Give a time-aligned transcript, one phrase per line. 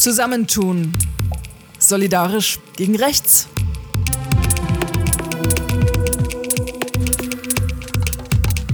[0.00, 0.96] Zusammentun.
[1.78, 3.48] Solidarisch gegen rechts.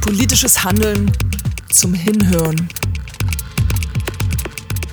[0.01, 1.11] Politisches Handeln
[1.69, 2.69] zum Hinhören.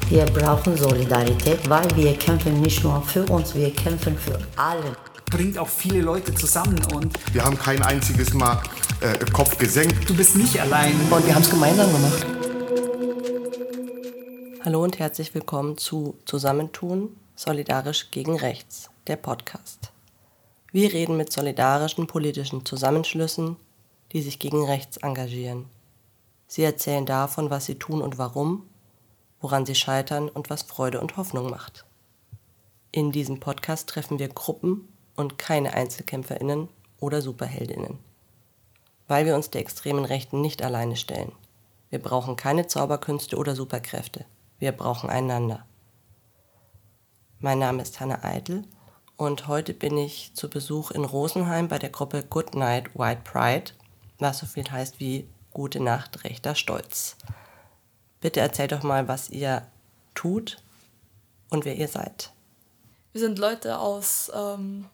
[0.09, 4.97] Wir brauchen Solidarität, weil wir kämpfen nicht nur für uns, wir kämpfen für alle.
[5.29, 8.59] Bringt auch viele Leute zusammen und Wir haben kein einziges Mal
[9.01, 10.09] äh, Kopf gesenkt.
[10.09, 10.93] du bist nicht allein.
[11.11, 12.25] Und wir haben es gemeinsam gemacht.
[14.65, 19.91] Hallo und herzlich willkommen zu Zusammentun Solidarisch gegen Rechts, der Podcast.
[20.71, 23.57] Wir reden mit solidarischen politischen Zusammenschlüssen,
[24.13, 25.65] die sich gegen rechts engagieren.
[26.47, 28.65] Sie erzählen davon, was sie tun und warum,
[29.41, 31.83] woran sie scheitern und was Freude und Hoffnung macht.
[32.93, 34.87] In diesem Podcast treffen wir Gruppen
[35.17, 36.69] und keine Einzelkämpferinnen
[37.01, 37.99] oder Superheldinnen.
[39.09, 41.33] Weil wir uns der extremen Rechten nicht alleine stellen.
[41.89, 44.23] Wir brauchen keine Zauberkünste oder Superkräfte.
[44.63, 45.65] Wir brauchen einander.
[47.41, 48.63] Mein Name ist Hanna Eitel
[49.17, 53.71] und heute bin ich zu Besuch in Rosenheim bei der Gruppe Good Night White Pride,
[54.19, 57.17] was so viel heißt wie Gute Nacht, rechter Stolz.
[58.21, 59.67] Bitte erzählt doch mal, was ihr
[60.15, 60.63] tut
[61.49, 62.31] und wer ihr seid.
[63.11, 64.85] Wir sind Leute aus ähm,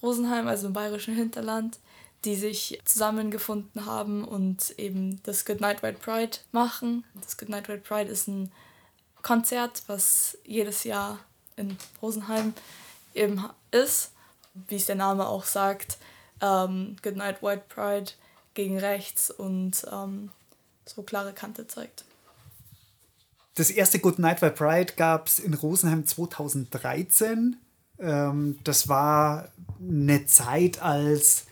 [0.00, 1.80] Rosenheim, also im bayerischen Hinterland,
[2.24, 7.02] die sich zusammengefunden haben und eben das Good Night White Pride machen.
[7.20, 8.52] Das Good Night White Pride ist ein
[9.22, 11.18] Konzert, was jedes Jahr
[11.56, 12.54] in Rosenheim
[13.14, 14.12] eben ist.
[14.68, 15.98] Wie es der Name auch sagt,
[16.40, 18.12] ähm, Good Night White Pride
[18.54, 20.30] gegen rechts und ähm,
[20.84, 22.04] so klare Kante zeigt.
[23.54, 27.56] Das erste Good Night White Pride gab es in Rosenheim 2013.
[27.98, 29.48] Ähm, das war
[29.80, 31.46] eine Zeit, als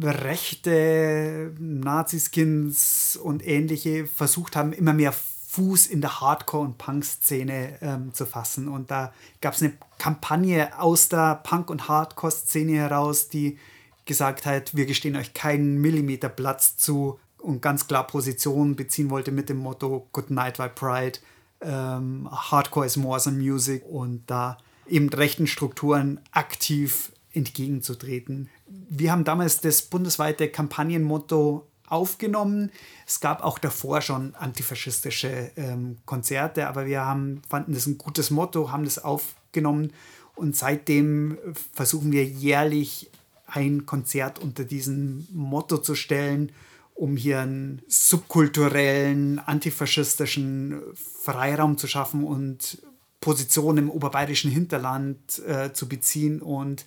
[0.00, 5.12] rechte Naziskins und ähnliche versucht haben, immer mehr
[5.52, 8.68] Fuß in der Hardcore- und Punk-Szene ähm, zu fassen.
[8.68, 13.58] Und da gab es eine Kampagne aus der Punk- und Hardcore-Szene heraus, die
[14.06, 19.30] gesagt hat, wir gestehen euch keinen Millimeter Platz zu und ganz klar Position beziehen wollte
[19.30, 21.18] mit dem Motto Good Night White Pride,
[21.60, 24.56] ähm, Hardcore is more than music und da
[24.88, 28.48] eben rechten Strukturen aktiv entgegenzutreten.
[28.66, 32.70] Wir haben damals das bundesweite Kampagnenmotto aufgenommen.
[33.06, 38.30] Es gab auch davor schon antifaschistische ähm, Konzerte, aber wir haben, fanden das ein gutes
[38.30, 39.92] Motto, haben das aufgenommen
[40.34, 41.38] und seitdem
[41.72, 43.10] versuchen wir jährlich
[43.46, 46.52] ein Konzert unter diesem Motto zu stellen,
[46.94, 52.78] um hier einen subkulturellen, antifaschistischen Freiraum zu schaffen und
[53.20, 56.86] Positionen im oberbayerischen Hinterland äh, zu beziehen und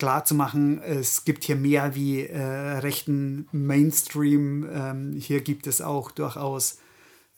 [0.00, 4.68] klar zu machen, es gibt hier mehr wie äh, rechten Mainstream.
[4.72, 6.78] Ähm, hier gibt es auch durchaus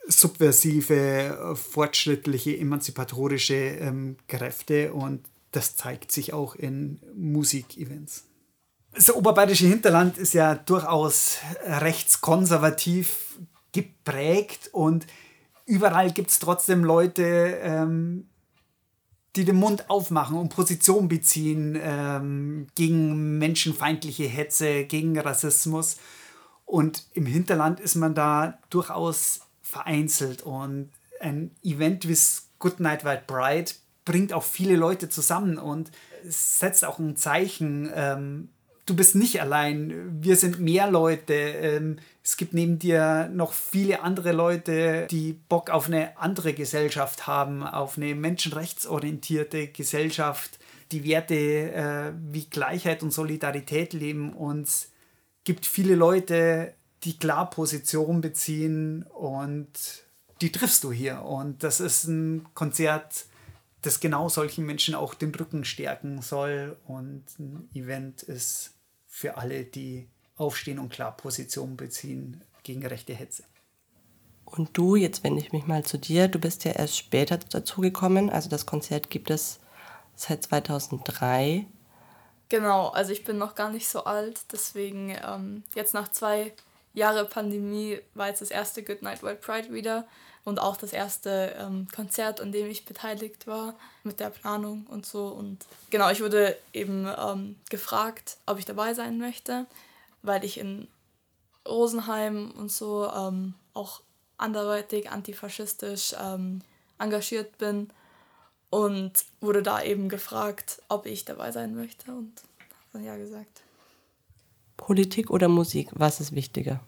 [0.07, 8.25] subversive, fortschrittliche, emanzipatorische ähm, Kräfte und das zeigt sich auch in Musikevents.
[8.95, 13.39] Das oberbayerische Hinterland ist ja durchaus rechtskonservativ
[13.73, 15.07] geprägt und
[15.67, 18.29] überall gibt es trotzdem Leute, ähm,
[19.37, 25.97] die den Mund aufmachen und Position beziehen ähm, gegen menschenfeindliche Hetze, gegen Rassismus.
[26.67, 30.43] Und im Hinterland ist man da durchaus vereinzelt.
[30.43, 32.17] Und ein Event wie
[32.59, 33.73] Good Night White Bride
[34.05, 35.91] bringt auch viele Leute zusammen und
[36.25, 37.91] setzt auch ein Zeichen.
[37.95, 38.49] Ähm,
[38.87, 41.35] du bist nicht allein, wir sind mehr Leute.
[41.35, 47.27] Ähm, es gibt neben dir noch viele andere Leute, die Bock auf eine andere Gesellschaft
[47.27, 50.59] haben, auf eine menschenrechtsorientierte Gesellschaft,
[50.91, 54.33] die Werte äh, wie Gleichheit und Solidarität leben.
[54.33, 54.91] Und es
[55.45, 59.71] gibt viele Leute, die klar Position beziehen und
[60.41, 61.23] die triffst du hier.
[61.23, 63.27] Und das ist ein Konzert,
[63.83, 66.77] das genau solchen Menschen auch den Rücken stärken soll.
[66.87, 68.75] Und ein Event ist
[69.07, 73.45] für alle, die aufstehen und klar Position beziehen gegen rechte Hetze.
[74.45, 78.29] Und du, jetzt wende ich mich mal zu dir, du bist ja erst später dazugekommen,
[78.29, 79.61] also das Konzert gibt es
[80.15, 81.67] seit 2003.
[82.49, 86.53] Genau, also ich bin noch gar nicht so alt, deswegen ähm, jetzt nach zwei
[86.95, 90.07] Jahren Pandemie war jetzt das erste Good Night World Pride wieder
[90.45, 95.07] und auch das erste ähm, Konzert, an dem ich beteiligt war mit der Planung und
[95.07, 95.29] so.
[95.29, 99.67] Und genau, ich wurde eben ähm, gefragt, ob ich dabei sein möchte,
[100.23, 100.89] weil ich in
[101.67, 104.01] Rosenheim und so ähm, auch
[104.37, 106.63] anderweitig antifaschistisch ähm,
[106.99, 107.91] engagiert bin
[108.71, 113.63] und wurde da eben gefragt, ob ich dabei sein möchte und habe dann ja gesagt.
[114.87, 116.81] Politik oder Musik, was ist wichtiger?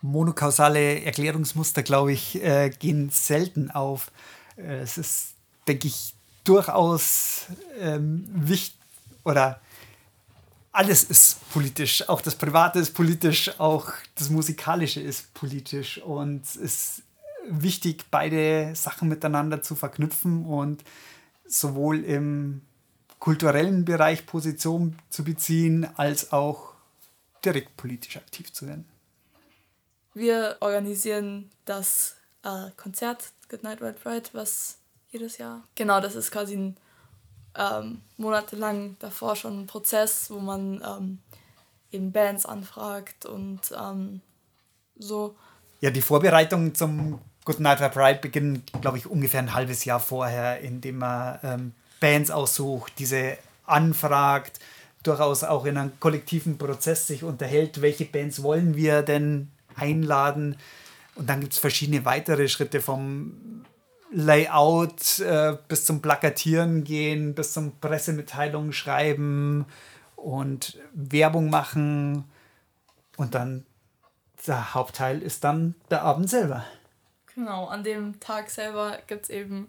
[0.00, 4.12] Monokausale Erklärungsmuster, glaube ich, äh, gehen selten auf.
[4.56, 5.34] Äh, es ist
[5.68, 7.46] denke ich, durchaus
[7.78, 8.78] ähm, wichtig
[9.24, 9.60] oder
[10.72, 12.08] alles ist politisch.
[12.08, 15.98] Auch das Private ist politisch, auch das Musikalische ist politisch.
[15.98, 17.02] Und es ist
[17.48, 20.84] wichtig, beide Sachen miteinander zu verknüpfen und
[21.46, 22.62] sowohl im
[23.18, 26.74] kulturellen Bereich Position zu beziehen, als auch
[27.44, 28.86] direkt politisch aktiv zu werden.
[30.14, 34.78] Wir organisieren das äh, Konzert Good Night Red Pride, was
[35.10, 35.62] jedes Jahr.
[35.74, 36.76] Genau, das ist quasi ein
[37.56, 41.18] ähm, monatelang davor schon ein Prozess, wo man ähm,
[41.90, 44.20] eben Bands anfragt und ähm,
[44.96, 45.36] so.
[45.80, 50.00] Ja, die Vorbereitungen zum Good Night Red Pride beginnen, glaube ich, ungefähr ein halbes Jahr
[50.00, 54.58] vorher, indem man ähm, Bands aussucht, diese anfragt,
[55.02, 60.56] durchaus auch in einem kollektiven Prozess sich unterhält, welche Bands wollen wir denn einladen.
[61.14, 63.64] Und dann gibt es verschiedene weitere Schritte vom
[64.10, 69.66] Layout äh, bis zum Plakatieren gehen, bis zum Pressemitteilungen schreiben
[70.16, 72.24] und Werbung machen.
[73.16, 73.66] Und dann
[74.46, 76.64] der Hauptteil ist dann der Abend selber.
[77.34, 79.68] Genau, an dem Tag selber gibt es eben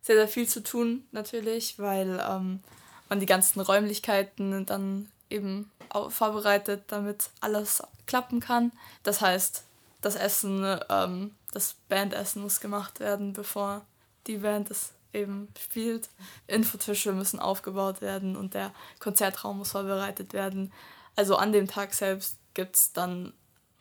[0.00, 2.60] sehr, sehr viel zu tun, natürlich, weil ähm,
[3.08, 5.70] man die ganzen Räumlichkeiten dann eben
[6.08, 8.72] vorbereitet, damit alles klappen kann.
[9.02, 9.64] Das heißt,
[10.00, 13.82] das Essen, ähm, das Bandessen muss gemacht werden, bevor
[14.26, 16.08] die Band es eben spielt.
[16.46, 20.72] Infotische müssen aufgebaut werden und der Konzertraum muss vorbereitet werden.
[21.16, 23.32] Also an dem Tag selbst gibt es dann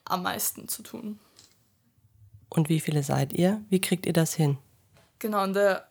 [0.06, 1.20] am meisten zu tun.
[2.50, 3.62] Und wie viele seid ihr?
[3.70, 4.58] Wie kriegt ihr das hin?
[5.20, 5.88] Genau, in der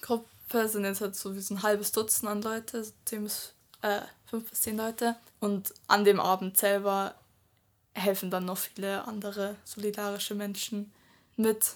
[0.00, 4.00] Gruppe sind jetzt halt so wie so ein halbes Dutzend an Leute, zehn bis, äh,
[4.26, 5.16] fünf bis zehn Leute.
[5.40, 7.14] Und an dem Abend selber
[7.94, 10.92] helfen dann noch viele andere solidarische Menschen
[11.36, 11.74] mit,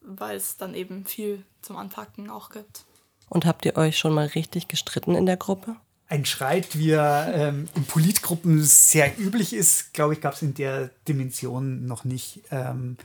[0.00, 2.84] weil es dann eben viel zum Anpacken auch gibt.
[3.28, 5.76] Und habt ihr euch schon mal richtig gestritten in der Gruppe?
[6.08, 10.54] Ein Streit, wie er ähm, in Politgruppen sehr üblich ist, glaube ich, gab es in
[10.54, 12.42] der Dimension noch nicht.
[12.50, 12.98] Ähm,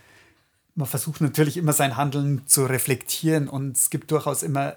[0.76, 4.76] man versucht natürlich immer sein Handeln zu reflektieren und es gibt durchaus immer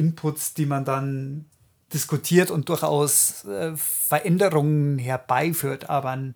[0.00, 1.44] Inputs, die man dann
[1.92, 6.34] diskutiert und durchaus äh, Veränderungen herbeiführt, aber ein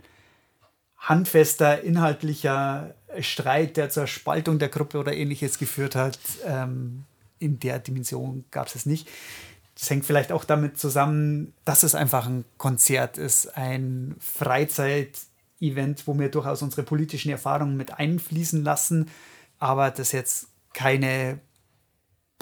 [0.99, 7.05] handfester inhaltlicher Streit, der zur Spaltung der Gruppe oder ähnliches geführt hat, ähm,
[7.39, 9.09] in der Dimension gab es es nicht.
[9.79, 16.19] Das hängt vielleicht auch damit zusammen, dass es einfach ein Konzert ist, ein Freizeit-Event, wo
[16.19, 19.11] wir durchaus unsere politischen Erfahrungen mit einfließen lassen,
[19.59, 21.41] aber das jetzt keine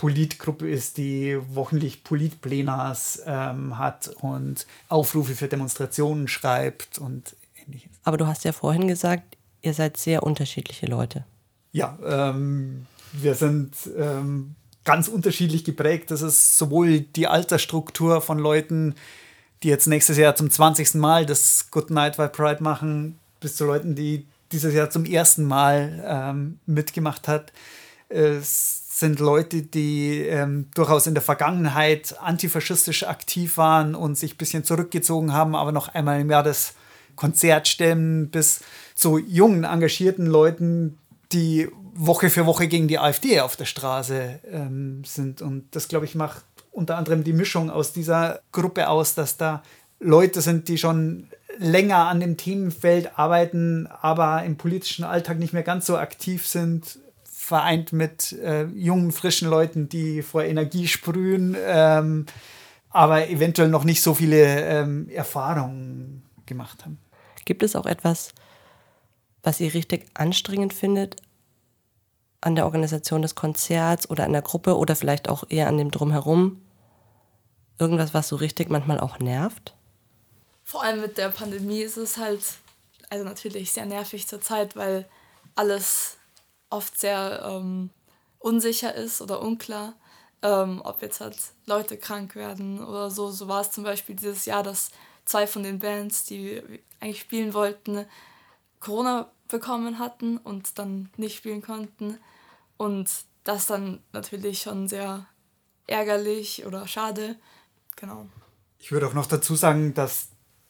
[0.03, 7.93] Politgruppe ist, die wochentlich Politplenars ähm, hat und Aufrufe für Demonstrationen schreibt und ähnliches.
[8.03, 11.25] Aber du hast ja vorhin gesagt, ihr seid sehr unterschiedliche Leute.
[11.71, 16.11] Ja, ähm, wir sind ähm, ganz unterschiedlich geprägt.
[16.11, 18.97] Das ist sowohl die Altersstruktur von Leuten,
[19.63, 20.95] die jetzt nächstes Jahr zum 20.
[20.95, 25.45] Mal das Good Night White Pride machen, bis zu Leuten, die dieses Jahr zum ersten
[25.45, 27.53] Mal ähm, mitgemacht hat.
[28.09, 34.37] Es sind Leute, die ähm, durchaus in der Vergangenheit antifaschistisch aktiv waren und sich ein
[34.37, 36.75] bisschen zurückgezogen haben, aber noch einmal im Jahr das
[37.17, 38.61] Konzert stemmen, bis
[38.95, 40.99] zu jungen, engagierten Leuten,
[41.33, 45.41] die Woche für Woche gegen die AfD auf der Straße ähm, sind.
[45.41, 49.63] Und das, glaube ich, macht unter anderem die Mischung aus dieser Gruppe aus, dass da
[50.01, 55.63] Leute sind, die schon länger an dem Themenfeld arbeiten, aber im politischen Alltag nicht mehr
[55.63, 56.99] ganz so aktiv sind,
[57.53, 62.25] vereint mit äh, jungen, frischen Leuten, die vor Energie sprühen, ähm,
[62.89, 66.99] aber eventuell noch nicht so viele ähm, Erfahrungen gemacht haben.
[67.45, 68.33] Gibt es auch etwas,
[69.43, 71.17] was ihr richtig anstrengend findet
[72.41, 75.91] an der Organisation des Konzerts oder an der Gruppe oder vielleicht auch eher an dem
[75.91, 76.63] Drumherum?
[77.79, 79.75] Irgendwas, was so richtig manchmal auch nervt?
[80.65, 82.41] Vor allem mit der Pandemie ist es halt,
[83.11, 85.05] also natürlich sehr nervig zur Zeit, weil
[85.55, 86.17] alles
[86.73, 87.91] oft sehr ähm,
[88.39, 89.95] unsicher ist oder unklar,
[90.43, 91.37] ähm, ob jetzt halt
[91.67, 93.31] Leute krank werden oder so.
[93.31, 94.91] So war es zum Beispiel dieses Jahr, dass
[95.25, 96.63] zwei von den Bands, die
[97.01, 98.05] eigentlich spielen wollten,
[98.81, 102.19] Corona bekommen hatten und dann nicht spielen konnten.
[102.77, 103.09] Und
[103.45, 105.27] das dann natürlich schon sehr
[105.87, 107.37] ärgerlich oder schade.
[107.97, 108.27] Genau.
[108.79, 110.29] Ich würde auch noch dazu sagen, dass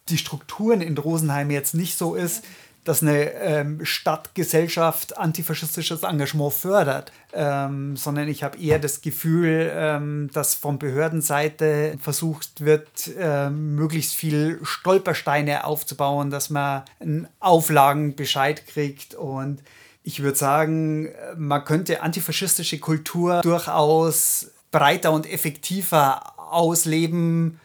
[0.08, 2.44] die Strukturen in Rosenheim jetzt nicht so ist,
[2.84, 10.30] dass eine ähm, Stadtgesellschaft antifaschistisches Engagement fördert, ähm, sondern ich habe eher das Gefühl, ähm,
[10.32, 19.14] dass von Behördenseite versucht wird, ähm, möglichst viel Stolpersteine aufzubauen, dass man einen Auflagenbescheid kriegt
[19.14, 19.62] und
[20.04, 27.60] ich würde sagen, man könnte antifaschistische Kultur durchaus breiter und effektiver ausleben,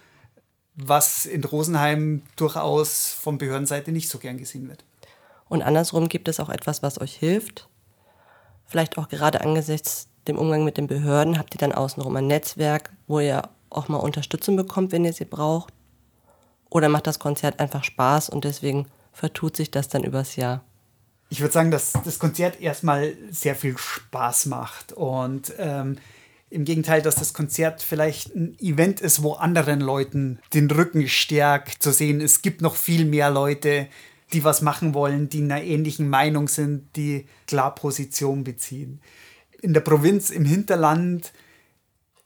[0.76, 4.84] was in Rosenheim durchaus von Behördenseite nicht so gern gesehen wird.
[5.50, 7.70] Und andersrum gibt es auch etwas, was euch hilft.
[8.66, 12.92] Vielleicht auch gerade angesichts dem Umgang mit den Behörden habt ihr dann außenrum ein Netzwerk,
[13.08, 15.74] wo ihr auch mal Unterstützung bekommt, wenn ihr sie braucht.
[16.70, 20.64] Oder macht das Konzert einfach Spaß und deswegen vertut sich das dann übers Jahr?
[21.30, 25.98] Ich würde sagen, dass das Konzert erstmal sehr viel Spaß macht und ähm,
[26.50, 31.84] im Gegenteil, dass das Konzert vielleicht ein Event ist, wo anderen Leuten den Rücken stärkt,
[31.84, 33.88] zu sehen, es gibt noch viel mehr Leute,
[34.34, 39.02] die was machen wollen, die in einer ähnlichen Meinung sind, die klar Position beziehen.
[39.62, 41.32] In der Provinz, im Hinterland,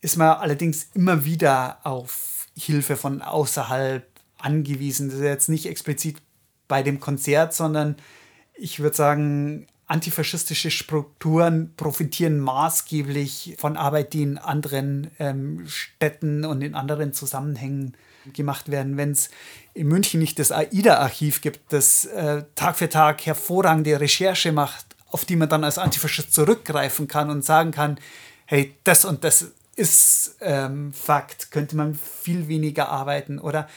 [0.02, 4.08] ist man allerdings immer wieder auf Hilfe von außerhalb
[4.40, 5.10] angewiesen.
[5.10, 6.18] Das ist jetzt nicht explizit
[6.68, 7.96] bei dem Konzert, sondern
[8.56, 16.62] ich würde sagen, antifaschistische Strukturen profitieren maßgeblich von Arbeit, die in anderen ähm, Städten und
[16.62, 17.98] in anderen Zusammenhängen
[18.34, 18.98] gemacht werden.
[18.98, 19.30] Wenn es
[19.74, 25.26] in München nicht das AIDA-Archiv gibt, das äh, Tag für Tag hervorragende Recherche macht, auf
[25.26, 28.00] die man dann als Antifaschist zurückgreifen kann und sagen kann,
[28.46, 33.40] hey, das und das ist ähm, Fakt, könnte man viel weniger arbeiten.
[33.40, 33.70] Oder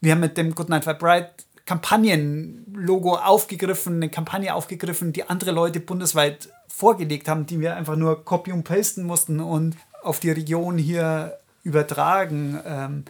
[0.00, 1.30] wir haben mit dem Good Night Vibe
[1.64, 8.24] Kampagnenlogo aufgegriffen, eine Kampagne aufgegriffen, die andere Leute bundesweit vorgelegt haben, die wir einfach nur
[8.24, 12.58] copy und pasten mussten und auf die Region hier übertragen.
[12.66, 13.04] Ähm,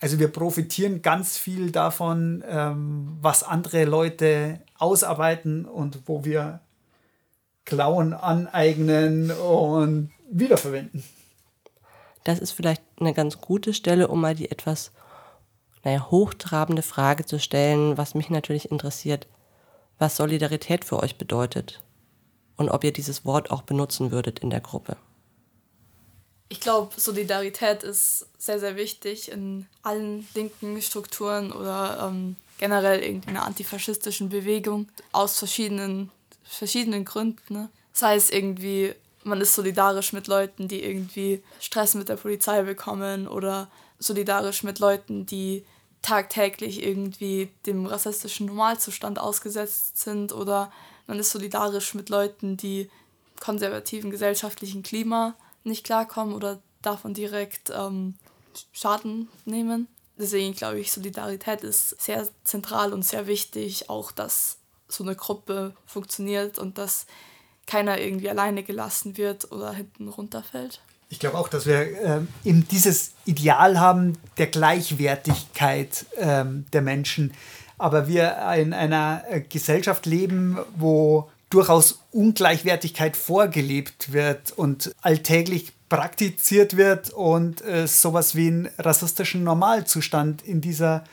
[0.00, 6.60] also wir profitieren ganz viel davon, ähm, was andere Leute ausarbeiten und wo wir
[7.64, 11.02] klauen, aneignen und wiederverwenden.
[12.24, 14.92] Das ist vielleicht eine ganz gute Stelle, um mal die etwas
[15.84, 19.26] naja, hochtrabende Frage zu stellen, was mich natürlich interessiert,
[19.98, 21.82] was Solidarität für euch bedeutet
[22.56, 24.96] und ob ihr dieses Wort auch benutzen würdet in der Gruppe.
[26.48, 33.44] Ich glaube, Solidarität ist sehr, sehr wichtig in allen linken Strukturen oder ähm, generell irgendeiner
[33.44, 36.10] antifaschistischen Bewegung aus verschiedenen,
[36.44, 37.52] verschiedenen Gründen.
[37.52, 37.68] Ne?
[37.92, 43.28] Sei es irgendwie, man ist solidarisch mit Leuten, die irgendwie Stress mit der Polizei bekommen
[43.28, 45.64] oder solidarisch mit Leuten, die
[46.00, 50.72] tagtäglich irgendwie dem rassistischen Normalzustand ausgesetzt sind oder
[51.06, 52.88] man ist solidarisch mit Leuten, die
[53.40, 55.34] konservativen gesellschaftlichen Klima
[55.68, 58.14] nicht klarkommen oder davon direkt ähm,
[58.72, 59.88] Schaden nehmen.
[60.18, 64.58] Deswegen glaube ich, Solidarität ist sehr zentral und sehr wichtig, auch dass
[64.88, 67.06] so eine Gruppe funktioniert und dass
[67.66, 70.80] keiner irgendwie alleine gelassen wird oder hinten runterfällt.
[71.10, 77.32] Ich glaube auch, dass wir äh, eben dieses Ideal haben der Gleichwertigkeit äh, der Menschen.
[77.78, 86.76] Aber wir in einer äh, Gesellschaft leben, wo durchaus Ungleichwertigkeit vorgelebt wird und alltäglich praktiziert
[86.76, 91.04] wird und es sowas wie einen rassistischen Normalzustand in dieser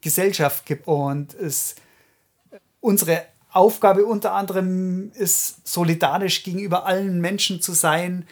[0.00, 0.88] Gesellschaft gibt.
[0.88, 1.76] Und es
[2.80, 8.26] unsere Aufgabe unter anderem ist, solidarisch gegenüber allen Menschen zu sein,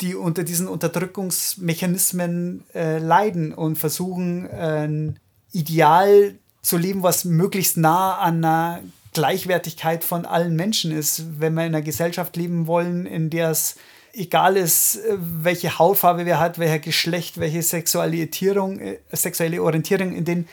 [0.00, 5.18] die unter diesen Unterdrückungsmechanismen äh, leiden und versuchen, ein
[5.52, 8.80] Ideal zu leben, was möglichst nah an einer
[9.16, 11.40] Gleichwertigkeit von allen Menschen ist.
[11.40, 13.76] Wenn wir in einer Gesellschaft leben wollen, in der es
[14.12, 20.26] egal ist, äh, welche Hautfarbe wer hat, welcher Geschlecht, welche Sexualisierung, äh, sexuelle Orientierung, in
[20.26, 20.48] denen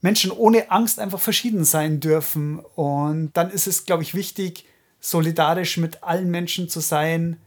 [0.00, 2.60] Menschen ohne Angst einfach verschieden sein dürfen.
[2.60, 4.66] Und dann ist es, glaube ich, wichtig,
[5.00, 7.38] solidarisch mit allen Menschen zu sein,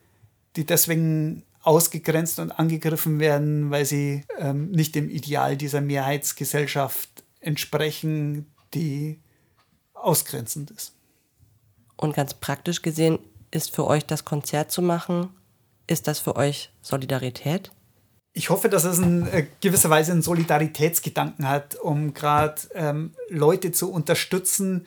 [0.57, 8.45] die deswegen ausgegrenzt und angegriffen werden, weil sie ähm, nicht dem Ideal dieser Mehrheitsgesellschaft entsprechen,
[8.73, 9.19] die
[10.01, 10.93] ausgrenzend ist.
[11.95, 13.19] Und ganz praktisch gesehen
[13.51, 15.29] ist für euch das Konzert zu machen,
[15.87, 17.71] ist das für euch Solidarität?
[18.33, 23.71] Ich hoffe, dass es in äh, gewisser Weise einen Solidaritätsgedanken hat, um gerade ähm, Leute
[23.71, 24.85] zu unterstützen,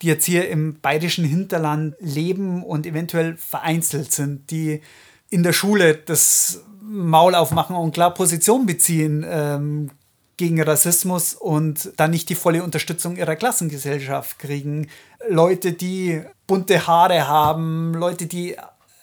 [0.00, 4.80] die jetzt hier im bayerischen Hinterland leben und eventuell vereinzelt sind, die
[5.28, 9.90] in der Schule das Maul aufmachen und klar Position beziehen ähm,
[10.38, 14.88] gegen Rassismus und dann nicht die volle Unterstützung ihrer Klassengesellschaft kriegen.
[15.28, 18.56] Leute, die bunte Haare haben, Leute, die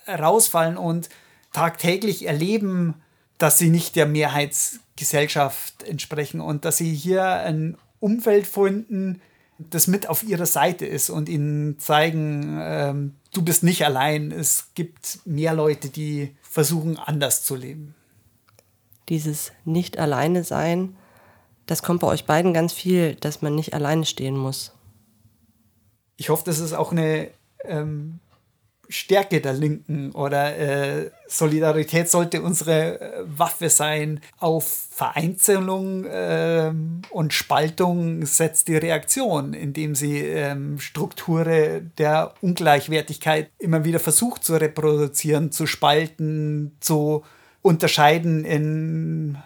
[0.07, 1.09] rausfallen und
[1.53, 2.95] tagtäglich erleben,
[3.37, 9.21] dass sie nicht der Mehrheitsgesellschaft entsprechen und dass sie hier ein Umfeld finden,
[9.57, 14.31] das mit auf ihrer Seite ist und ihnen zeigen, ähm, du bist nicht allein.
[14.31, 17.95] Es gibt mehr Leute, die versuchen, anders zu leben.
[19.09, 20.95] Dieses Nicht alleine sein,
[21.65, 24.73] das kommt bei euch beiden ganz viel, dass man nicht alleine stehen muss.
[26.17, 27.29] Ich hoffe, das ist auch eine
[27.63, 28.19] ähm,
[28.89, 34.21] Stärke der Linken oder äh, Solidarität sollte unsere äh, Waffe sein.
[34.37, 36.71] Auf Vereinzelung äh,
[37.09, 44.55] und Spaltung setzt die Reaktion, indem sie ähm, Strukturen der Ungleichwertigkeit immer wieder versucht zu
[44.55, 47.23] reproduzieren, zu spalten, zu
[47.61, 49.37] unterscheiden in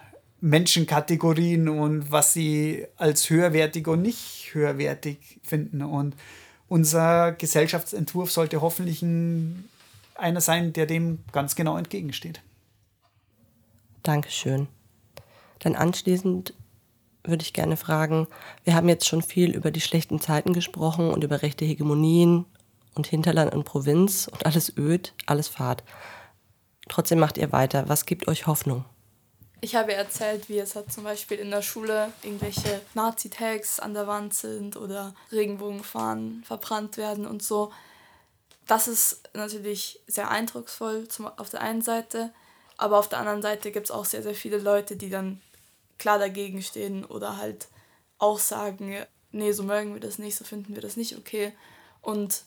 [0.41, 5.81] Menschenkategorien und was sie als höherwertig und nicht höherwertig finden.
[5.81, 6.15] Und
[6.67, 9.67] unser Gesellschaftsentwurf sollte hoffentlich ein,
[10.15, 12.41] einer sein, der dem ganz genau entgegensteht.
[14.03, 14.67] Dankeschön.
[15.59, 16.53] Dann anschließend
[17.23, 18.27] würde ich gerne fragen,
[18.63, 22.45] wir haben jetzt schon viel über die schlechten Zeiten gesprochen und über rechte Hegemonien
[22.95, 25.83] und Hinterland und Provinz und alles öd, alles fad.
[26.87, 27.89] Trotzdem macht ihr weiter.
[27.89, 28.85] Was gibt euch Hoffnung?
[29.61, 34.07] Ich habe erzählt, wie es halt zum Beispiel in der Schule irgendwelche Nazi-Tags an der
[34.07, 37.73] Wand sind oder Regenbogenfahnen verbrannt werden und so.
[38.67, 42.31] Das ist natürlich sehr eindrucksvoll zum, auf der einen Seite,
[42.77, 45.41] aber auf der anderen Seite gibt es auch sehr, sehr viele Leute, die dann
[45.97, 47.67] klar dagegen stehen oder halt
[48.17, 48.95] auch sagen,
[49.31, 51.51] nee, so mögen wir das nicht, so finden wir das nicht okay.
[52.01, 52.43] Und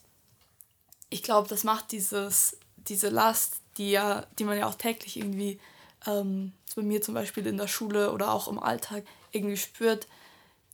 [1.09, 5.59] ich glaube, das macht dieses, diese Last, die ja, die man ja auch täglich irgendwie
[6.07, 10.07] ähm, bei mir zum Beispiel in der Schule oder auch im Alltag irgendwie spürt,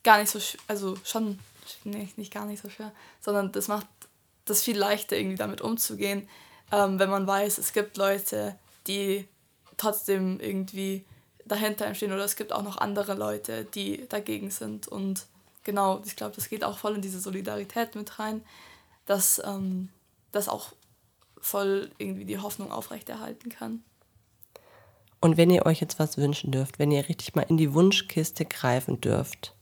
[0.03, 1.39] gar nicht so, also schon,
[1.83, 3.87] nee, nicht gar nicht so schwer, sondern das macht
[4.45, 6.27] das viel leichter irgendwie damit umzugehen,
[6.71, 8.57] ähm, wenn man weiß, es gibt Leute,
[8.87, 9.27] die
[9.77, 11.05] trotzdem irgendwie
[11.45, 15.25] dahinter stehen oder es gibt auch noch andere Leute, die dagegen sind und
[15.63, 18.43] genau, ich glaube, das geht auch voll in diese Solidarität mit rein,
[19.05, 19.89] dass ähm,
[20.31, 20.73] das auch
[21.41, 23.83] voll irgendwie die Hoffnung aufrechterhalten kann.
[25.21, 28.45] Und wenn ihr euch jetzt was wünschen dürft, wenn ihr richtig mal in die Wunschkiste
[28.45, 29.55] greifen dürft,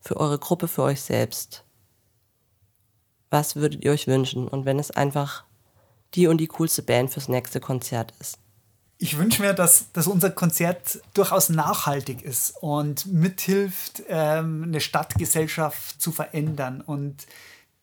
[0.00, 1.64] für eure Gruppe, für euch selbst,
[3.30, 4.48] was würdet ihr euch wünschen?
[4.48, 5.44] Und wenn es einfach
[6.14, 8.38] die und die coolste Band fürs nächste Konzert ist?
[9.00, 16.00] Ich wünsche mir, dass, dass unser Konzert durchaus nachhaltig ist und mithilft, ähm, eine Stadtgesellschaft
[16.02, 17.26] zu verändern und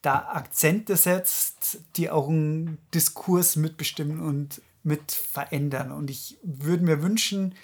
[0.02, 5.90] da Akzente setzt, die auch einen Diskurs mitbestimmen und mit verändern.
[5.90, 7.54] Und ich würde mir wünschen,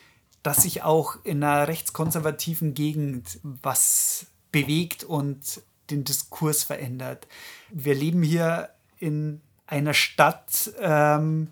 [0.43, 7.29] dass sich auch in einer rechtskonservativen Gegend was bewegt und den Diskurs verändert.
[7.71, 11.49] Wir leben hier in einer Stadt, ähm,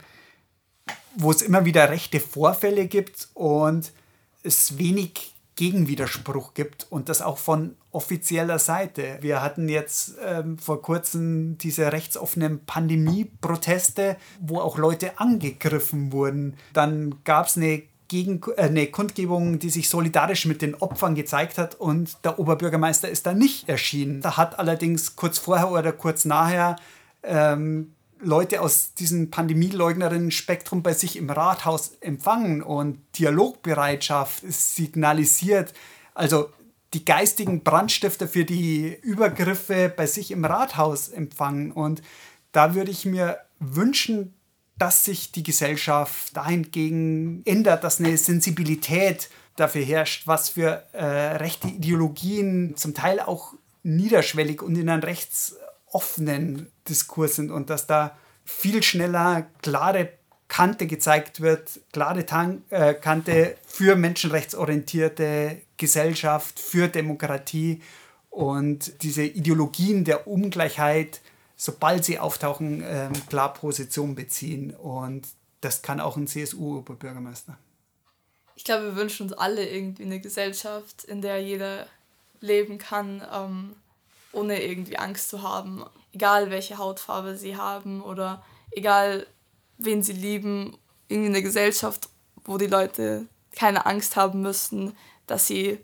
[1.17, 3.93] wo es immer wieder rechte Vorfälle gibt und
[4.43, 9.18] es wenig Gegenwiderspruch gibt und das auch von offizieller Seite.
[9.20, 16.57] Wir hatten jetzt ähm, vor kurzem diese rechtsoffenen Pandemie-Proteste, wo auch Leute angegriffen wurden.
[16.73, 21.59] Dann gab es eine gegen, äh, eine Kundgebung, die sich solidarisch mit den Opfern gezeigt
[21.59, 24.23] hat und der Oberbürgermeister ist da nicht erschienen.
[24.23, 26.77] Da hat allerdings kurz vorher oder kurz nachher
[27.23, 27.92] ähm,
[28.23, 35.73] Leute aus diesem Pandemieleugnerinnen-Spektrum bei sich im Rathaus empfangen und Dialogbereitschaft signalisiert.
[36.15, 36.51] Also
[36.93, 41.73] die geistigen Brandstifter für die Übergriffe bei sich im Rathaus empfangen.
[41.73, 42.03] Und
[42.53, 44.35] da würde ich mir wünschen,
[44.77, 51.05] dass sich die Gesellschaft dahingegen ändert, dass eine Sensibilität dafür herrscht, was für äh,
[51.37, 55.03] rechte Ideologien zum Teil auch niederschwellig und in einem
[55.90, 60.12] rechtsoffenen Diskurs sind und dass da viel schneller klare
[60.48, 67.81] Kante gezeigt wird, klare Tan äh, Kante für menschenrechtsorientierte Gesellschaft, für Demokratie
[68.31, 71.20] und diese Ideologien der Ungleichheit,
[71.57, 74.74] sobald sie auftauchen, ähm, klar Position beziehen.
[74.74, 75.29] Und
[75.61, 77.57] das kann auch ein CSU-Oberbürgermeister.
[78.57, 81.87] Ich glaube, wir wünschen uns alle irgendwie eine Gesellschaft, in der jeder
[82.40, 83.76] leben kann, ähm,
[84.33, 85.85] ohne irgendwie Angst zu haben.
[86.12, 89.27] Egal welche Hautfarbe sie haben oder egal
[89.79, 90.77] wen sie lieben,
[91.09, 92.09] irgendwie eine Gesellschaft,
[92.45, 94.95] wo die Leute keine Angst haben müssten,
[95.27, 95.79] dass sie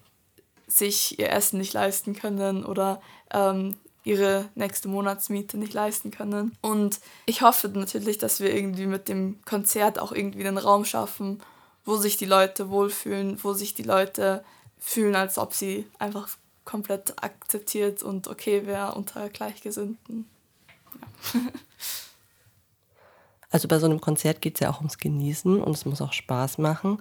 [0.67, 3.01] sich ihr Essen nicht leisten können oder
[3.33, 6.57] ähm, ihre nächste Monatsmiete nicht leisten können.
[6.61, 11.43] Und ich hoffe natürlich, dass wir irgendwie mit dem Konzert auch irgendwie einen Raum schaffen,
[11.85, 14.45] wo sich die Leute wohlfühlen, wo sich die Leute
[14.79, 16.29] fühlen, als ob sie einfach
[16.67, 20.29] komplett akzeptiert und okay wäre unter Gleichgesinnten.
[21.33, 21.41] Ja.
[23.49, 26.13] Also bei so einem Konzert geht es ja auch ums Genießen und es muss auch
[26.13, 27.01] Spaß machen.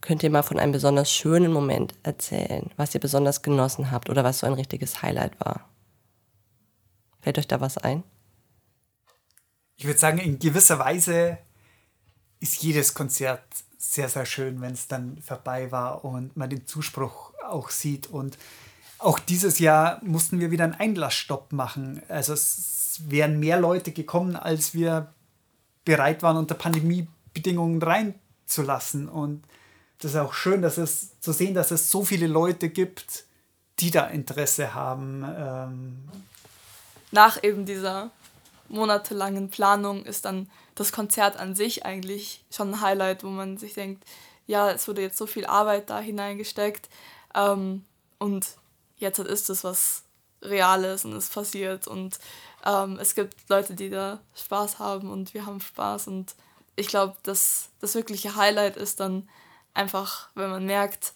[0.00, 4.24] Könnt ihr mal von einem besonders schönen Moment erzählen, was ihr besonders genossen habt oder
[4.24, 5.66] was so ein richtiges Highlight war?
[7.22, 8.02] Fällt euch da was ein?
[9.76, 11.38] Ich würde sagen, in gewisser Weise
[12.40, 13.42] ist jedes Konzert
[13.92, 18.06] sehr, sehr schön, wenn es dann vorbei war und man den Zuspruch auch sieht.
[18.08, 18.38] Und
[18.98, 22.02] auch dieses Jahr mussten wir wieder einen Einlassstopp machen.
[22.08, 25.12] Also es wären mehr Leute gekommen, als wir
[25.84, 29.08] bereit waren, unter Pandemiebedingungen reinzulassen.
[29.08, 29.44] Und
[29.98, 33.24] das ist auch schön, dass es zu sehen, dass es so viele Leute gibt,
[33.80, 35.24] die da Interesse haben.
[35.36, 36.08] Ähm
[37.10, 38.10] Nach eben dieser
[38.74, 43.74] monatelangen Planung ist dann das Konzert an sich eigentlich schon ein Highlight, wo man sich
[43.74, 44.04] denkt,
[44.46, 46.88] ja, es wurde jetzt so viel Arbeit da hineingesteckt
[47.34, 47.84] ähm,
[48.18, 48.46] und
[48.96, 50.02] jetzt ist es was
[50.42, 52.18] Reales und es passiert und
[52.64, 56.34] ähm, es gibt Leute, die da Spaß haben und wir haben Spaß und
[56.76, 59.28] ich glaube, das, das wirkliche Highlight ist dann
[59.72, 61.14] einfach, wenn man merkt,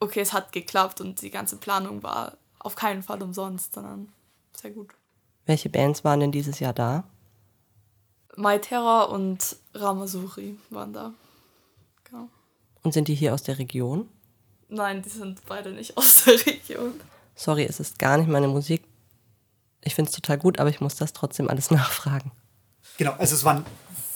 [0.00, 4.12] okay, es hat geklappt und die ganze Planung war auf keinen Fall umsonst, sondern
[4.54, 4.94] sehr gut.
[5.46, 7.04] Welche Bands waren denn dieses Jahr da?
[8.36, 11.12] My Terror und Ramasuri waren da.
[12.04, 12.28] Genau.
[12.82, 14.08] Und sind die hier aus der Region?
[14.68, 16.94] Nein, die sind beide nicht aus der Region.
[17.34, 18.82] Sorry, es ist gar nicht meine Musik.
[19.82, 22.32] Ich finde es total gut, aber ich muss das trotzdem alles nachfragen.
[22.96, 23.64] Genau, also es waren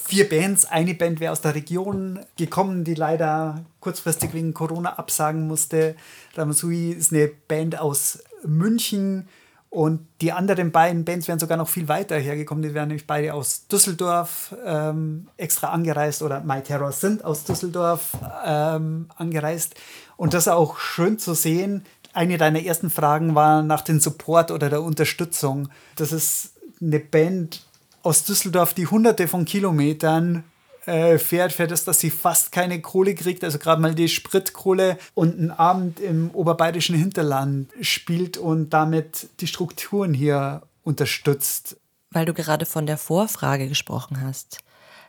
[0.04, 0.64] vier Bands.
[0.64, 5.96] Eine Band wäre aus der Region gekommen, die leider kurzfristig wegen Corona absagen musste.
[6.34, 9.28] Ramasui ist eine Band aus München.
[9.70, 12.62] Und die anderen beiden Bands wären sogar noch viel weiter hergekommen.
[12.62, 18.12] Die wären nämlich beide aus Düsseldorf ähm, extra angereist oder My Terror sind aus Düsseldorf
[18.46, 19.74] ähm, angereist.
[20.16, 21.84] Und das ist auch schön zu sehen.
[22.14, 25.68] Eine deiner ersten Fragen war nach dem Support oder der Unterstützung.
[25.96, 27.66] Das ist eine Band
[28.02, 30.44] aus Düsseldorf, die hunderte von Kilometern
[30.88, 34.98] äh, fährt, für das, dass sie fast keine Kohle kriegt, also gerade mal die Spritkohle
[35.14, 41.76] und einen Abend im oberbayerischen Hinterland spielt und damit die Strukturen hier unterstützt.
[42.10, 44.60] Weil du gerade von der Vorfrage gesprochen hast,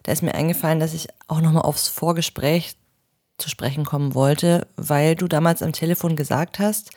[0.04, 2.76] da ist mir eingefallen, dass ich auch nochmal aufs Vorgespräch
[3.38, 6.92] zu sprechen kommen wollte, weil du damals am Telefon gesagt hast,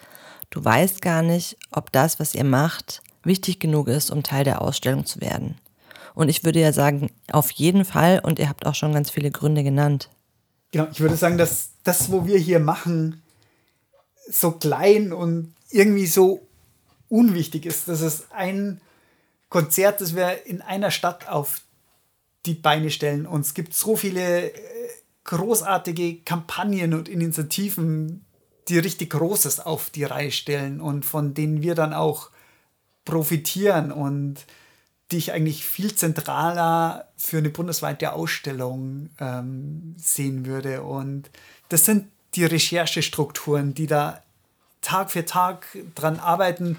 [0.50, 4.60] du weißt gar nicht, ob das, was ihr macht, wichtig genug ist, um Teil der
[4.60, 5.56] Ausstellung zu werden.
[6.14, 8.20] Und ich würde ja sagen, auf jeden Fall.
[8.22, 10.10] Und ihr habt auch schon ganz viele Gründe genannt.
[10.70, 13.22] Genau, ich würde sagen, dass das, wo wir hier machen,
[14.30, 16.46] so klein und irgendwie so
[17.08, 17.88] unwichtig ist.
[17.88, 18.80] Das ist ein
[19.48, 21.60] Konzert, das wir in einer Stadt auf
[22.46, 23.26] die Beine stellen.
[23.26, 24.52] Und es gibt so viele äh,
[25.24, 28.24] großartige Kampagnen und Initiativen,
[28.68, 32.30] die richtig Großes auf die Reihe stellen und von denen wir dann auch
[33.04, 33.92] profitieren.
[33.92, 34.46] Und
[35.12, 40.82] die ich eigentlich viel zentraler für eine bundesweite Ausstellung ähm, sehen würde.
[40.82, 41.30] Und
[41.68, 44.22] das sind die Recherchestrukturen, die da
[44.80, 46.76] Tag für Tag dran arbeiten,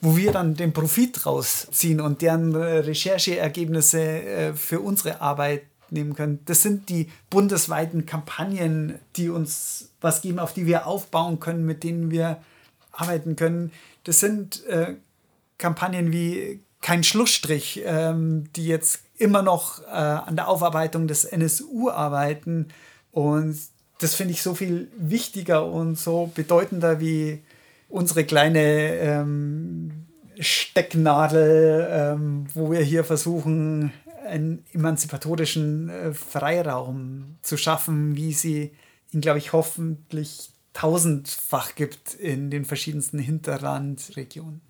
[0.00, 6.40] wo wir dann den Profit rausziehen und deren Rechercheergebnisse äh, für unsere Arbeit nehmen können.
[6.44, 11.82] Das sind die bundesweiten Kampagnen, die uns was geben, auf die wir aufbauen können, mit
[11.84, 12.42] denen wir
[12.92, 13.72] arbeiten können.
[14.04, 14.96] Das sind äh,
[15.56, 21.90] Kampagnen wie kein Schlussstrich, ähm, die jetzt immer noch äh, an der Aufarbeitung des NSU
[21.90, 22.68] arbeiten.
[23.10, 23.58] Und
[23.98, 27.42] das finde ich so viel wichtiger und so bedeutender wie
[27.88, 30.06] unsere kleine ähm,
[30.38, 33.92] Stecknadel, ähm, wo wir hier versuchen,
[34.24, 38.72] einen emanzipatorischen äh, Freiraum zu schaffen, wie sie
[39.12, 44.60] ihn, glaube ich, hoffentlich tausendfach gibt in den verschiedensten Hinterlandregionen.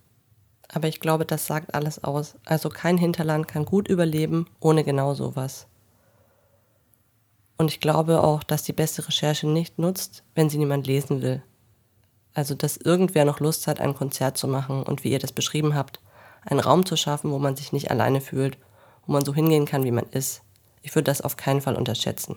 [0.68, 2.34] Aber ich glaube, das sagt alles aus.
[2.44, 5.66] Also kein Hinterland kann gut überleben ohne genau sowas.
[7.56, 11.42] Und ich glaube auch, dass die beste Recherche nicht nutzt, wenn sie niemand lesen will.
[12.34, 15.74] Also, dass irgendwer noch Lust hat, ein Konzert zu machen und wie ihr das beschrieben
[15.74, 16.00] habt,
[16.42, 18.58] einen Raum zu schaffen, wo man sich nicht alleine fühlt,
[19.06, 20.42] wo man so hingehen kann, wie man ist.
[20.82, 22.36] Ich würde das auf keinen Fall unterschätzen.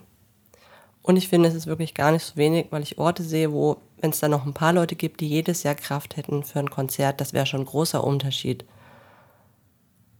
[1.03, 3.77] Und ich finde, es ist wirklich gar nicht so wenig, weil ich Orte sehe, wo,
[4.01, 6.69] wenn es da noch ein paar Leute gibt, die jedes Jahr Kraft hätten für ein
[6.69, 8.65] Konzert, das wäre schon ein großer Unterschied.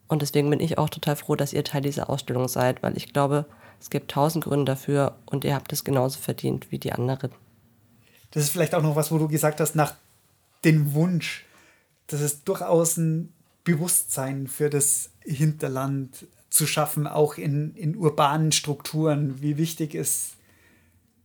[0.08, 3.12] Und deswegen bin ich auch total froh, dass ihr Teil dieser Ausstellung seid, weil ich
[3.12, 3.46] glaube,
[3.80, 7.32] es gibt tausend Gründe dafür und ihr habt es genauso verdient wie die anderen.
[8.32, 9.96] Das ist vielleicht auch noch was, wo du gesagt hast, nach
[10.63, 11.46] dem Wunsch,
[12.08, 19.41] dass es durchaus ein Bewusstsein für das Hinterland zu schaffen, auch in, in urbanen Strukturen,
[19.41, 20.34] wie wichtig es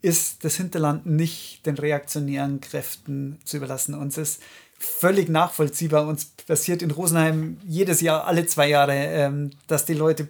[0.02, 3.94] ist das Hinterland nicht den reaktionären Kräften zu überlassen.
[3.94, 4.42] Uns ist
[4.78, 6.06] völlig nachvollziehbar.
[6.06, 10.28] Uns passiert in Rosenheim jedes Jahr, alle zwei Jahre, ähm, dass die Leute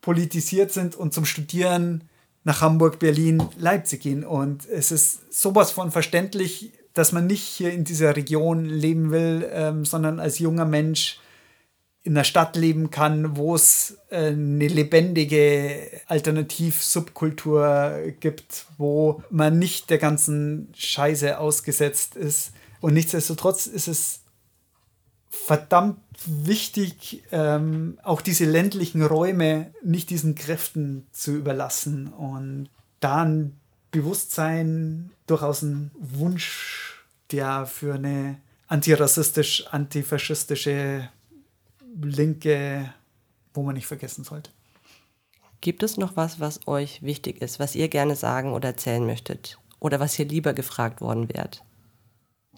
[0.00, 2.04] politisiert sind und zum Studieren
[2.44, 4.24] nach Hamburg, Berlin, Leipzig gehen.
[4.24, 9.48] Und es ist sowas von verständlich, dass man nicht hier in dieser Region leben will,
[9.50, 11.18] ähm, sondern als junger Mensch
[12.04, 19.88] in einer Stadt leben kann, wo es äh, eine lebendige Alternativ-Subkultur gibt, wo man nicht
[19.88, 22.52] der ganzen Scheiße ausgesetzt ist.
[22.80, 24.20] Und nichtsdestotrotz ist es
[25.30, 32.68] verdammt wichtig, ähm, auch diese ländlichen Räume nicht diesen Kräften zu überlassen und
[33.00, 33.58] da ein
[33.90, 41.08] Bewusstsein, durchaus ein Wunsch, der für eine antirassistisch, antifaschistische
[42.02, 42.92] Linke,
[43.52, 44.50] wo man nicht vergessen sollte.
[45.60, 49.58] Gibt es noch was, was euch wichtig ist, was ihr gerne sagen oder erzählen möchtet?
[49.80, 51.62] Oder was ihr lieber gefragt worden wärt?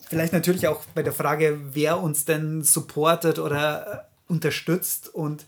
[0.08, 5.12] Vielleicht natürlich auch bei der Frage, wer uns denn supportet oder äh, unterstützt.
[5.12, 5.46] Und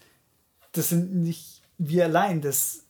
[0.73, 2.41] das sind nicht wir allein.
[2.41, 2.85] Das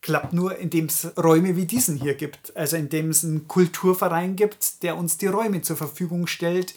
[0.00, 2.56] klappt nur, indem es Räume wie diesen hier gibt.
[2.56, 6.74] Also indem es einen Kulturverein gibt, der uns die Räume zur Verfügung stellt,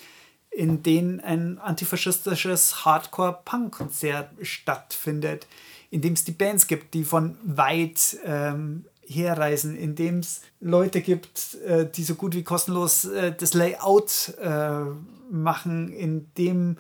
[0.55, 5.47] in denen ein antifaschistisches Hardcore-Punk-Konzert stattfindet,
[5.91, 11.01] in dem es die Bands gibt, die von weit ähm, herreisen, in dem es Leute
[11.01, 14.81] gibt, äh, die so gut wie kostenlos äh, das Layout äh,
[15.29, 16.77] machen, in dem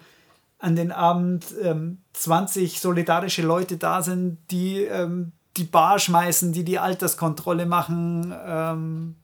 [0.57, 6.63] an den Abend ähm, 20 solidarische Leute da sind, die ähm, die Bar schmeißen, die
[6.63, 9.15] die Alterskontrolle machen, ähm,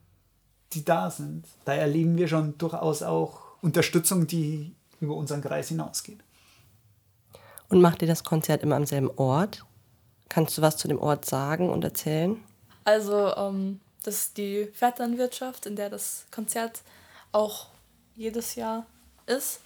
[0.74, 1.46] die da sind.
[1.66, 6.20] Da erleben wir schon durchaus auch Unterstützung, die über unseren Kreis hinausgeht.
[7.70, 9.64] Und macht ihr das Konzert immer am selben Ort?
[10.30, 12.42] Kannst du was zu dem Ort sagen und erzählen?
[12.84, 16.82] Also, ähm, das ist die Vetternwirtschaft, in der das Konzert
[17.32, 17.68] auch
[18.16, 18.86] jedes Jahr
[19.26, 19.62] ist.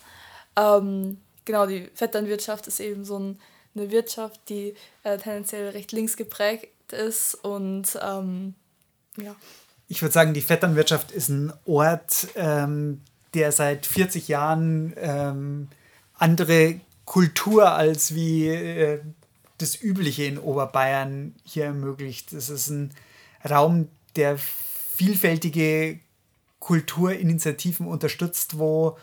[0.55, 3.39] Ähm, genau, die Vetternwirtschaft ist eben so ein,
[3.75, 8.55] eine Wirtschaft, die äh, tendenziell recht links geprägt ist und ähm,
[9.17, 9.35] ja.
[9.87, 13.01] Ich würde sagen, die Vetternwirtschaft ist ein Ort, ähm,
[13.35, 15.67] der seit 40 Jahren ähm,
[16.17, 19.01] andere Kultur als wie äh,
[19.57, 22.33] das Übliche in Oberbayern hier ermöglicht.
[22.33, 22.91] Es ist ein
[23.47, 25.99] Raum, der vielfältige
[26.59, 28.97] Kulturinitiativen unterstützt, wo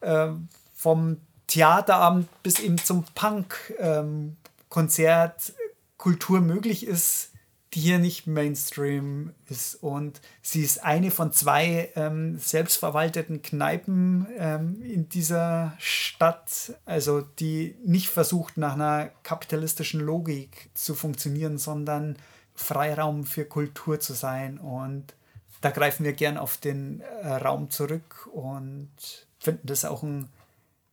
[0.00, 0.28] äh,
[0.74, 1.16] vom
[1.48, 5.54] Theaterabend bis eben zum Punk-Konzert ähm,
[5.96, 7.30] Kultur möglich ist,
[7.74, 9.74] die hier nicht Mainstream ist.
[9.76, 17.76] Und sie ist eine von zwei ähm, selbstverwalteten Kneipen ähm, in dieser Stadt, also die
[17.84, 22.16] nicht versucht, nach einer kapitalistischen Logik zu funktionieren, sondern
[22.54, 24.58] Freiraum für Kultur zu sein.
[24.58, 25.14] Und
[25.60, 28.90] da greifen wir gern auf den äh, Raum zurück und
[29.38, 30.30] finden das auch einen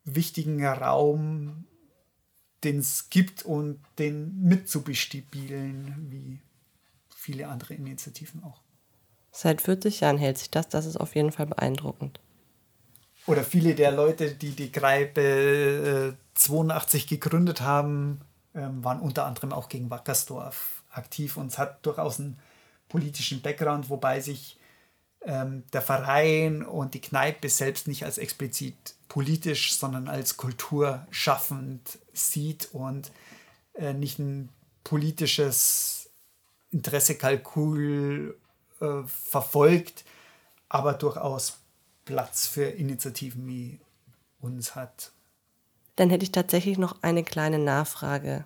[0.03, 1.65] wichtigen Raum,
[2.63, 6.41] den es gibt und den mitzubestibielen, wie
[7.25, 8.61] viele andere Initiativen auch.
[9.31, 12.19] Seit 40 Jahren hält sich das, das ist auf jeden Fall beeindruckend.
[13.25, 18.21] Oder viele der Leute, die die Greipe äh, 82 gegründet haben,
[18.53, 22.39] äh, waren unter anderem auch gegen Wackersdorf aktiv und es hat durchaus einen
[22.87, 24.57] politischen Background, wobei sich
[25.25, 32.69] ähm, der Verein und die Kneipe selbst nicht als explizit politisch, sondern als kulturschaffend sieht
[32.73, 33.11] und
[33.73, 34.49] äh, nicht ein
[34.83, 35.94] politisches
[36.75, 38.37] Interessekalkül
[38.81, 40.03] äh, verfolgt,
[40.67, 41.59] aber durchaus
[42.03, 43.79] Platz für Initiativen wie
[44.41, 45.11] uns hat.
[45.95, 48.43] Dann hätte ich tatsächlich noch eine kleine Nachfrage.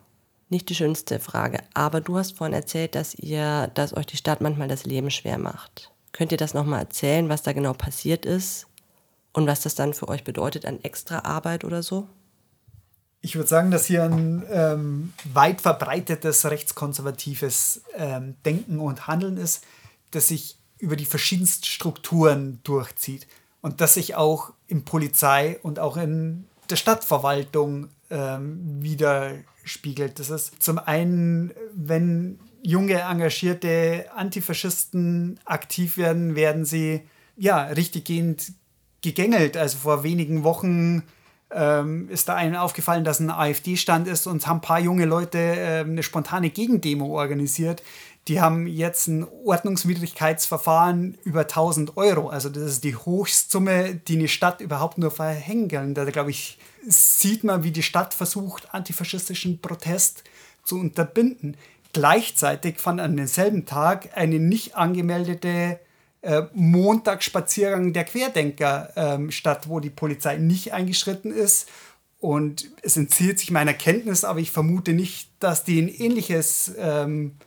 [0.49, 4.41] Nicht die schönste Frage, aber du hast vorhin erzählt, dass ihr, dass euch die Stadt
[4.41, 5.91] manchmal das Leben schwer macht.
[6.11, 8.67] Könnt ihr das nochmal erzählen, was da genau passiert ist
[9.33, 12.07] und was das dann für euch bedeutet an extra Arbeit oder so?
[13.21, 19.65] Ich würde sagen, dass hier ein ähm, weit verbreitetes rechtskonservatives ähm, Denken und Handeln ist,
[20.11, 23.27] das sich über die verschiedensten Strukturen durchzieht
[23.61, 30.19] und das sich auch in Polizei und auch in der Stadtverwaltung ähm, widerspiegelt.
[30.19, 37.01] Das ist zum einen, wenn junge, engagierte Antifaschisten aktiv werden, werden sie
[37.35, 38.53] ja richtiggehend
[39.01, 39.57] gegängelt.
[39.57, 41.03] Also vor wenigen Wochen
[41.51, 45.37] ähm, ist da einem aufgefallen, dass ein AfD-Stand ist und haben ein paar junge Leute
[45.37, 47.81] äh, eine spontane Gegendemo organisiert.
[48.27, 52.29] Die haben jetzt ein Ordnungswidrigkeitsverfahren über 1000 Euro.
[52.29, 55.93] Also das ist die Hochsumme, die eine Stadt überhaupt nur verhängen kann.
[55.95, 60.23] Da glaube ich, sieht man, wie die Stadt versucht, antifaschistischen Protest
[60.63, 61.57] zu unterbinden.
[61.93, 65.79] Gleichzeitig fand an demselben Tag eine nicht angemeldete
[66.21, 71.69] äh, Montagsspaziergang der Querdenker ähm, statt, wo die Polizei nicht eingeschritten ist.
[72.19, 77.37] Und es entzieht sich meiner Kenntnis, aber ich vermute nicht, dass die ein ähnliches ähm,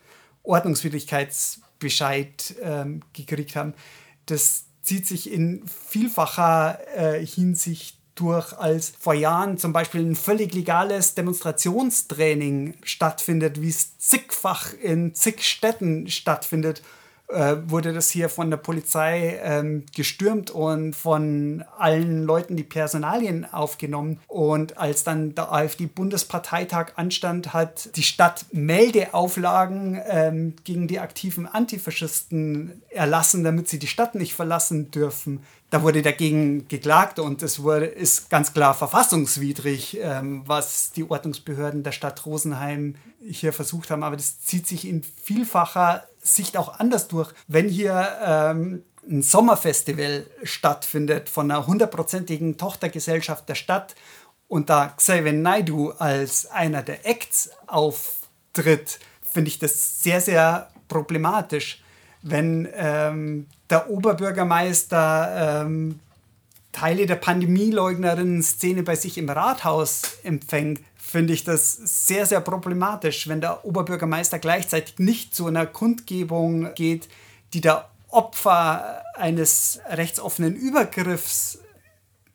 [0.42, 3.74] Ordnungswidrigkeitsbescheid ähm, gekriegt haben.
[4.24, 10.54] Das zieht sich in vielfacher äh, Hinsicht durch, als vor Jahren zum Beispiel ein völlig
[10.54, 16.82] legales Demonstrationstraining stattfindet, wie es zigfach in zig Städten stattfindet
[17.32, 23.46] äh, wurde das hier von der Polizei ähm, gestürmt und von allen Leuten die Personalien
[23.52, 24.20] aufgenommen.
[24.28, 32.82] Und als dann der AfD-Bundesparteitag anstand, hat die Stadt Meldeauflagen ähm, gegen die aktiven Antifaschisten
[32.90, 35.40] erlassen, damit sie die Stadt nicht verlassen dürfen.
[35.70, 41.82] Da wurde dagegen geklagt und es wurde, ist ganz klar verfassungswidrig, ähm, was die Ordnungsbehörden
[41.82, 44.02] der Stadt Rosenheim hier versucht haben.
[44.02, 47.32] Aber das zieht sich in vielfacher Sicht auch anders durch.
[47.48, 53.94] Wenn hier ähm, ein Sommerfestival stattfindet von einer hundertprozentigen Tochtergesellschaft der Stadt
[54.48, 61.82] und da Xavier Naidu als einer der Acts auftritt, finde ich das sehr, sehr problematisch.
[62.22, 65.98] Wenn ähm, der Oberbürgermeister ähm,
[66.70, 70.80] Teile der Pandemieleugnerinnen-Szene bei sich im Rathaus empfängt,
[71.12, 77.08] finde ich das sehr, sehr problematisch, wenn der Oberbürgermeister gleichzeitig nicht zu einer Kundgebung geht,
[77.52, 81.58] die der Opfer eines rechtsoffenen Übergriffs,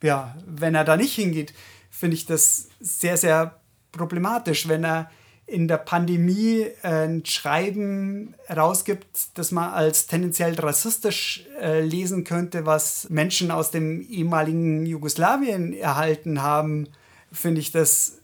[0.00, 1.52] ja, wenn er da nicht hingeht,
[1.90, 3.58] finde ich das sehr, sehr
[3.90, 5.10] problematisch, wenn er
[5.46, 13.08] in der Pandemie ein Schreiben herausgibt, das man als tendenziell rassistisch äh, lesen könnte, was
[13.10, 16.86] Menschen aus dem ehemaligen Jugoslawien erhalten haben,
[17.32, 18.17] finde ich das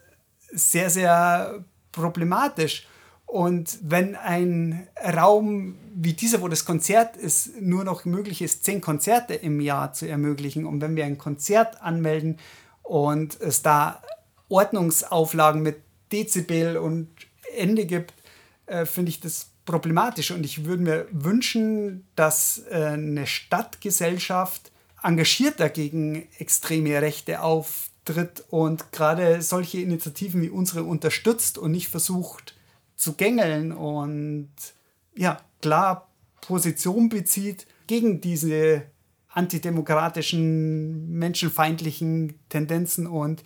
[0.55, 2.87] sehr, sehr problematisch.
[3.27, 8.81] Und wenn ein Raum wie dieser, wo das Konzert ist, nur noch möglich ist, zehn
[8.81, 12.39] Konzerte im Jahr zu ermöglichen, und wenn wir ein Konzert anmelden
[12.83, 14.03] und es da
[14.49, 15.77] Ordnungsauflagen mit
[16.13, 17.09] Dezibel und
[17.57, 18.15] Ende gibt,
[18.67, 20.31] äh, finde ich das problematisch.
[20.31, 28.45] Und ich würde mir wünschen, dass äh, eine Stadtgesellschaft engagierter gegen extreme Rechte auf tritt
[28.51, 32.55] und gerade solche Initiativen wie unsere unterstützt und nicht versucht
[32.97, 34.51] zu gängeln und
[35.15, 36.09] ja, klar
[36.41, 38.83] Position bezieht gegen diese
[39.31, 43.43] antidemokratischen, menschenfeindlichen Tendenzen und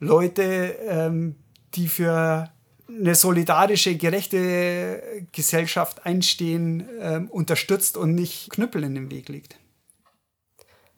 [0.00, 1.36] Leute, ähm,
[1.74, 2.50] die für
[2.88, 9.58] eine solidarische, gerechte Gesellschaft einstehen, ähm, unterstützt und nicht Knüppel in den Weg legt.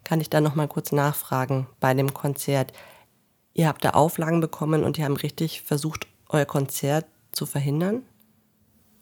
[0.04, 2.72] Kann ich da noch mal kurz nachfragen bei dem Konzert?
[3.58, 8.04] Ihr habt da Auflagen bekommen und die haben richtig versucht, euer Konzert zu verhindern?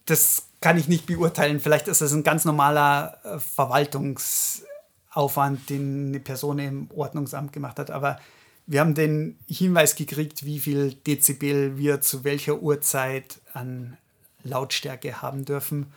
[0.07, 1.61] Das kann ich nicht beurteilen.
[1.61, 7.91] Vielleicht ist das ein ganz normaler äh, Verwaltungsaufwand, den eine Person im Ordnungsamt gemacht hat.
[7.91, 8.19] Aber
[8.67, 13.99] wir haben den Hinweis gekriegt, wie viel Dezibel wir zu welcher Uhrzeit an
[14.43, 15.93] Lautstärke haben dürfen.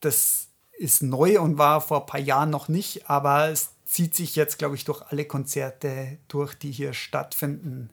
[0.00, 4.36] Das ist neu und war vor ein paar Jahren noch nicht, aber es zieht sich
[4.36, 7.88] jetzt, glaube ich, durch alle Konzerte durch, die hier stattfinden.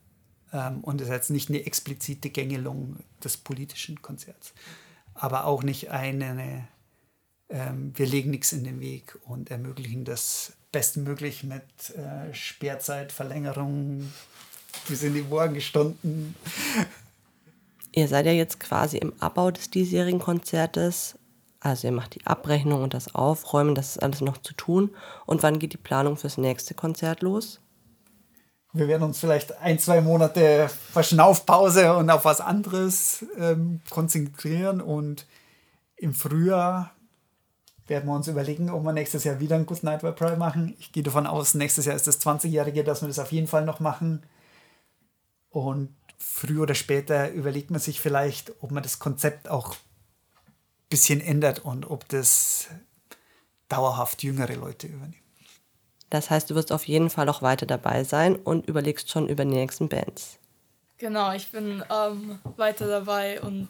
[0.53, 4.53] Ähm, und ist jetzt nicht eine explizite Gängelung des politischen Konzerts,
[5.13, 6.67] aber auch nicht eine,
[7.49, 11.63] ähm, wir legen nichts in den Weg und ermöglichen das bestmöglich mit
[11.95, 14.11] äh, Sperrzeitverlängerung
[14.87, 16.35] bis in die Morgenstunden.
[17.93, 21.17] Ihr seid ja jetzt quasi im Abbau des diesjährigen Konzertes.
[21.59, 24.89] Also ihr macht die Abrechnung und das Aufräumen, das ist alles noch zu tun.
[25.25, 27.59] Und wann geht die Planung fürs nächste Konzert los?
[28.73, 35.25] Wir werden uns vielleicht ein, zwei Monate Verschnaufpause und auf was anderes ähm, konzentrieren und
[35.97, 36.91] im Frühjahr
[37.87, 40.75] werden wir uns überlegen, ob wir nächstes Jahr wieder ein Good Night Web Pride machen.
[40.79, 43.65] Ich gehe davon aus, nächstes Jahr ist das 20-Jährige, dass wir das auf jeden Fall
[43.65, 44.23] noch machen.
[45.49, 51.19] Und früher oder später überlegt man sich vielleicht, ob man das Konzept auch ein bisschen
[51.19, 52.67] ändert und ob das
[53.67, 55.20] dauerhaft jüngere Leute übernimmt.
[56.11, 59.45] Das heißt, du wirst auf jeden Fall auch weiter dabei sein und überlegst schon über
[59.45, 60.37] die nächsten Bands.
[60.97, 63.69] Genau, ich bin ähm, weiter dabei und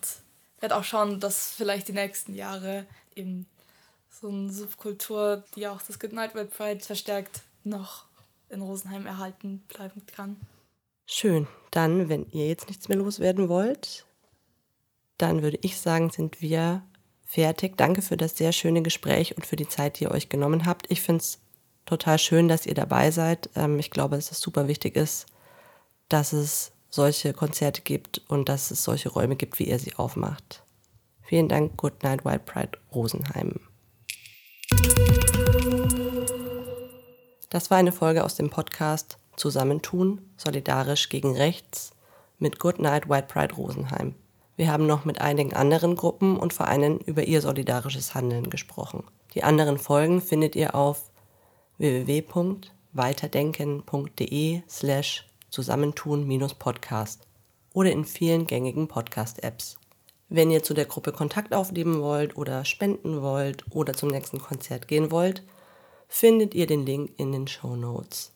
[0.59, 3.45] werde auch schauen, dass vielleicht die nächsten Jahre eben
[4.09, 8.05] so eine Subkultur, die auch das Goodnight Red Pride verstärkt, noch
[8.49, 10.35] in Rosenheim erhalten bleiben kann.
[11.05, 11.47] Schön.
[11.69, 14.05] Dann, wenn ihr jetzt nichts mehr loswerden wollt,
[15.17, 16.81] dann würde ich sagen, sind wir
[17.23, 17.77] fertig.
[17.77, 20.89] Danke für das sehr schöne Gespräch und für die Zeit, die ihr euch genommen habt.
[20.89, 21.39] Ich finde es
[21.85, 23.49] total schön, dass ihr dabei seid.
[23.55, 25.25] Ähm, ich glaube, dass es super wichtig ist,
[26.09, 30.63] dass es solche Konzerte gibt und dass es solche Räume gibt, wie ihr sie aufmacht.
[31.21, 33.59] Vielen Dank, Good Night White Pride Rosenheim.
[37.49, 41.91] Das war eine Folge aus dem Podcast Zusammentun, solidarisch gegen rechts
[42.37, 44.15] mit Good Night White Pride Rosenheim.
[44.55, 49.03] Wir haben noch mit einigen anderen Gruppen und Vereinen über ihr solidarisches Handeln gesprochen.
[49.33, 51.10] Die anderen Folgen findet ihr auf
[51.81, 57.25] www.weiterdenken.de slash zusammentun-podcast
[57.73, 59.79] oder in vielen gängigen Podcast-Apps.
[60.29, 64.87] Wenn ihr zu der Gruppe Kontakt aufnehmen wollt oder spenden wollt oder zum nächsten Konzert
[64.87, 65.41] gehen wollt,
[66.07, 68.31] findet ihr den Link in den Show Notes.